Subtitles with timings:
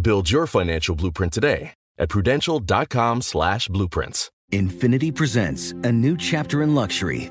[0.00, 4.30] Build your financial blueprint today at prudential.com slash blueprints.
[4.52, 7.30] Infiniti presents a new chapter in luxury,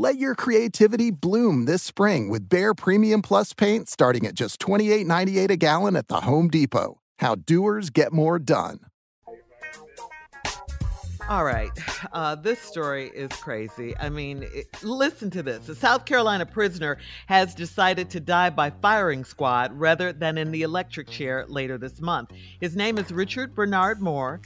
[0.00, 5.50] Let your creativity bloom this spring with Behr Premium Plus paint starting at just $28.98
[5.50, 7.00] a gallon at the Home Depot.
[7.18, 8.78] How doers get more done.
[11.28, 11.72] All right.
[12.12, 13.96] Uh, this story is crazy.
[13.98, 15.68] I mean, it, listen to this.
[15.68, 20.62] A South Carolina prisoner has decided to die by firing squad rather than in the
[20.62, 22.30] electric chair later this month.
[22.60, 24.40] His name is Richard Bernard Moore.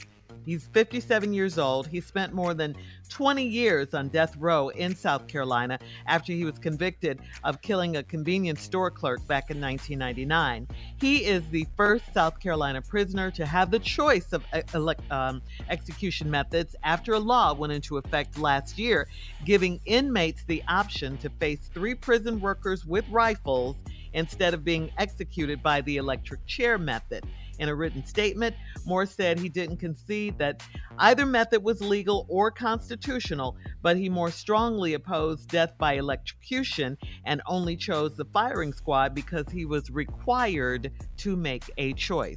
[0.45, 1.87] He's 57 years old.
[1.87, 2.75] He spent more than
[3.09, 8.03] 20 years on death row in South Carolina after he was convicted of killing a
[8.03, 10.67] convenience store clerk back in 1999.
[10.99, 16.29] He is the first South Carolina prisoner to have the choice of uh, um, execution
[16.29, 19.07] methods after a law went into effect last year,
[19.45, 23.75] giving inmates the option to face three prison workers with rifles
[24.13, 27.25] instead of being executed by the electric chair method.
[27.63, 30.61] In a written statement, Moore said he didn't concede that
[30.97, 37.41] either method was legal or constitutional, but he more strongly opposed death by electrocution and
[37.45, 42.35] only chose the firing squad because he was required to make a choice.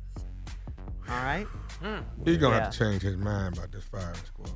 [1.09, 1.47] All right?
[1.82, 2.03] Hmm.
[2.25, 2.65] He's going to yeah.
[2.66, 4.53] have to change his mind about this firing squad.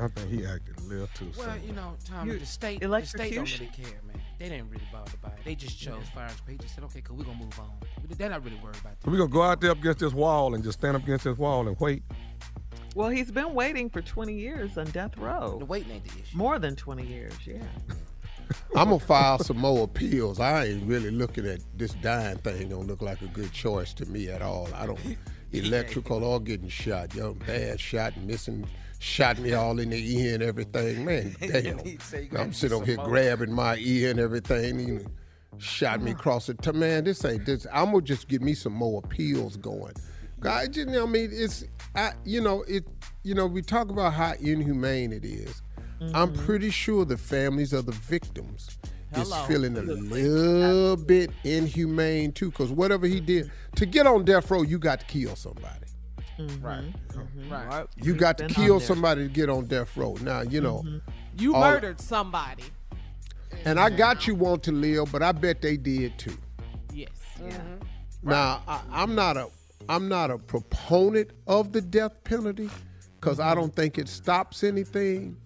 [0.00, 1.66] I think he acted a little too Well, soon.
[1.66, 4.20] you know, Tom, the state, the state don't really care, man.
[4.38, 5.44] They didn't really bother about it.
[5.44, 6.28] They just chose yeah.
[6.28, 6.32] squad.
[6.48, 7.70] He just said, okay, cool, we're going to move on.
[8.08, 9.04] They're not really worried about that.
[9.04, 11.02] So we're going to go out there up against this wall and just stand up
[11.02, 12.02] against this wall and wait?
[12.94, 15.56] Well, he's been waiting for 20 years on death row.
[15.58, 16.36] The waiting ain't the issue.
[16.36, 17.62] More than 20 years, yeah.
[18.76, 20.38] I'm gonna file some more appeals.
[20.38, 22.68] I ain't really looking at this dying thing.
[22.68, 24.68] Don't look like a good choice to me at all.
[24.72, 25.00] I don't
[25.52, 27.14] electrical or getting shot.
[27.14, 28.66] Yo, bad shot, missing
[28.98, 31.04] shot me all in the ear and everything.
[31.04, 31.80] Man, damn.
[32.36, 34.80] I'm sitting over here grabbing my ear and everything.
[34.80, 35.10] And
[35.58, 37.04] shot me across the t- man.
[37.04, 37.66] This ain't this.
[37.72, 39.94] I'm gonna just get me some more appeals going.
[40.44, 41.64] I just, I mean, it's,
[41.94, 42.84] I, you know, it,
[43.24, 45.62] you know, we talk about how inhumane it is.
[46.00, 46.14] Mm-hmm.
[46.14, 48.78] I'm pretty sure the families of the victims
[49.12, 49.40] Hello.
[49.40, 54.50] is feeling a little bit inhumane too, because whatever he did to get on death
[54.50, 55.86] row, you got to kill somebody.
[56.38, 56.64] Mm-hmm.
[56.64, 56.84] Right.
[57.08, 57.52] Mm-hmm.
[57.52, 57.86] Right.
[57.96, 60.16] You got to kill somebody to get on death row.
[60.20, 60.82] Now, you know.
[60.86, 61.10] Mm-hmm.
[61.38, 62.64] You all, murdered somebody.
[63.66, 66.38] And I got you want to live, but I bet they did too.
[66.94, 67.10] Yes.
[67.40, 68.30] Mm-hmm.
[68.30, 69.48] Now, I, I'm not a
[69.88, 72.70] I'm not a proponent of the death penalty
[73.20, 75.36] because I don't think it stops anything.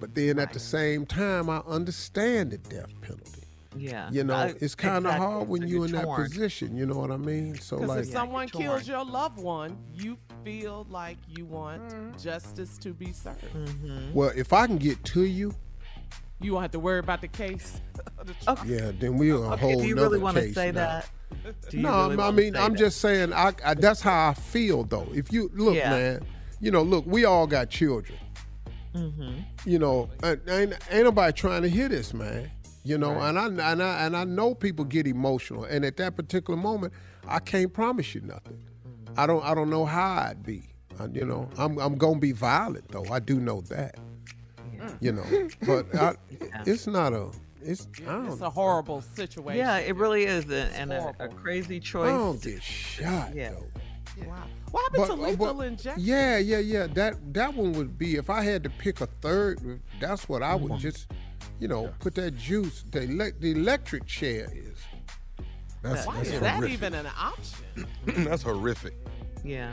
[0.00, 3.42] But then at the same time, I understand the death penalty.
[3.76, 4.10] Yeah.
[4.10, 5.26] You know, I- it's kind of exactly.
[5.26, 6.24] hard when you're in you're that torn.
[6.24, 6.76] position.
[6.76, 7.58] You know what I mean?
[7.60, 12.76] So Because like, if someone kills your loved one, you feel like you want justice
[12.78, 13.42] to be served.
[13.54, 14.12] Mm-hmm.
[14.14, 15.54] well, if I can get to you,
[16.40, 17.80] You won't have to worry about the case.
[18.24, 18.58] The trial.
[18.66, 21.02] yeah, then we on a Okay, whole do you really want to say now.
[21.02, 21.10] that?
[21.70, 22.78] Do you no, really I mean, I'm that?
[22.78, 23.32] just saying.
[23.32, 25.08] I, I that's how I feel though.
[25.12, 25.90] If you look, Yeah.
[25.90, 26.26] man,
[26.60, 28.18] you know, look, we all got children.
[28.94, 29.40] Mm-hmm.
[29.64, 32.50] You know, and, ain't, ain't nobody trying to hear this, man.
[32.84, 36.16] You know, and I and I and I know people get emotional, and at that
[36.16, 36.92] particular moment,
[37.26, 38.58] I can't promise you nothing.
[39.16, 40.62] I don't I don't know how I'd be.
[40.98, 43.04] I, you know, I'm I'm gonna be violent though.
[43.10, 43.96] I do know that.
[45.00, 45.24] You know,
[45.66, 46.14] but I,
[46.66, 47.28] it's not a.
[47.60, 49.58] It's It's a horrible situation.
[49.58, 51.36] Yeah, it really is, a, It's and a, a horrible.
[51.36, 52.10] crazy I choice.
[52.10, 53.50] don't get shot Yeah.
[53.50, 54.26] though.
[54.26, 54.36] Wow.
[54.70, 56.02] What happened to But- lethal but- injection?
[56.04, 56.86] Yeah, yeah, yeah.
[56.88, 59.80] That that one would be if I had to pick a third.
[60.00, 60.80] That's what I would Mm-hmm.
[60.80, 61.08] just,
[61.60, 62.84] you know, put that juice.
[62.90, 64.78] The elec- the electric chair is.
[65.82, 67.86] That's, Why that's is that even an option?
[68.24, 68.94] that's horrific.
[69.44, 69.72] Yeah.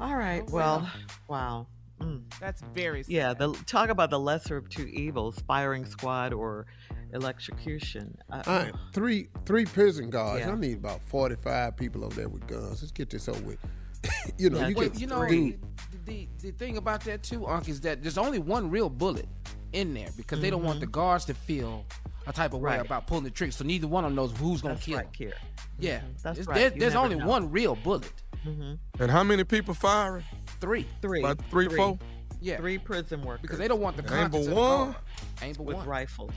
[0.00, 0.48] All right.
[0.50, 0.88] Well,
[1.28, 1.66] wow.
[2.00, 2.22] Mm.
[2.40, 3.12] That's very sad.
[3.12, 3.34] Yeah.
[3.34, 6.66] The talk about the lesser of two evils: firing squad or
[7.12, 8.16] electrocution.
[8.30, 10.44] Uh, All right, three three prison guards.
[10.44, 10.52] Yeah.
[10.52, 12.82] I need about forty five people over there with guns.
[12.82, 13.58] Let's get this over with.
[14.38, 15.56] you know, Yeah, you Well, you know, the,
[16.04, 19.26] the, the thing about that too, Unc, is that there's only one real bullet
[19.72, 21.86] in there because they don't want the guards to feel
[22.26, 22.80] a type of way Mm-hmm.
[22.82, 23.52] About pulling the trigger.
[23.52, 24.98] So neither one of them knows who's gonna That's kill.
[24.98, 25.32] right, Kier.
[25.78, 26.54] Yeah, That's It's- right.
[26.56, 27.26] there- there's only know.
[27.26, 28.12] one real bullet.
[28.46, 29.02] Mm-hmm.
[29.02, 30.24] And how many people firing?
[30.60, 30.86] Three.
[31.02, 31.20] Three.
[31.20, 31.76] About three, Three.
[31.76, 31.98] four?
[32.40, 34.94] Yeah, Three prison workers because they don't want the It ain't but contents one?
[35.42, 35.86] Ain't but with one.
[35.86, 36.32] rifles.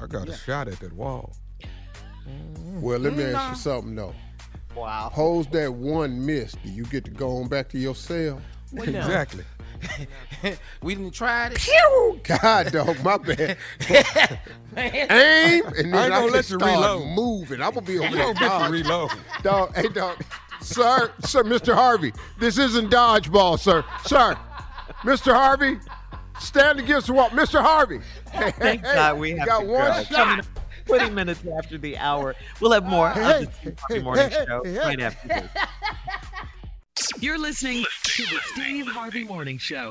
[0.00, 0.34] I got Yeah.
[0.34, 1.34] a shot at that wall.
[2.28, 2.80] Mm-hmm.
[2.80, 3.50] Well, let me ask Nah.
[3.50, 4.14] you something though.
[4.76, 5.10] Wow.
[5.12, 6.52] Pose that one miss.
[6.52, 8.40] Do you get to go on back to your cell?
[8.72, 8.98] Well, no.
[8.98, 9.44] Exactly.
[10.82, 12.22] we didn't try it.
[12.24, 13.56] God, dog, my bad.
[14.76, 17.08] Aim, and then I ain't I, gonna can let you start reload.
[17.08, 17.62] moving.
[17.62, 18.24] I'm gonna be over You there.
[18.24, 18.72] don't get to dodging.
[18.72, 19.10] reload.
[19.42, 20.24] Dog, hey, dog.
[20.64, 21.74] Sir, sir, Mr.
[21.74, 23.84] Harvey, this isn't dodgeball, sir.
[24.04, 24.36] Sir,
[25.02, 25.34] Mr.
[25.34, 25.78] Harvey,
[26.40, 27.28] stand against the wall.
[27.30, 27.60] Mr.
[27.60, 28.00] Harvey.
[28.32, 30.04] Thank God we have got to one go.
[30.04, 30.46] shot.
[30.86, 32.34] 20 minutes after the hour.
[32.60, 34.78] We'll have more Hey, of the Steve hey, Harvey Morning hey, Show hey, hey.
[34.78, 35.50] right after this.
[37.20, 39.90] You're listening to the Steve Harvey Morning Show.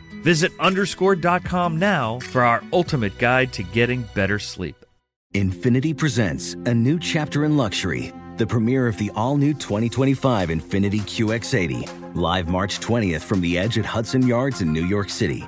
[0.21, 4.75] Visit underscored.com now for our ultimate guide to getting better sleep.
[5.33, 10.99] Infiniti presents a new chapter in luxury, the premiere of the all new 2025 Infiniti
[11.01, 15.47] QX80, live March 20th from the edge at Hudson Yards in New York City,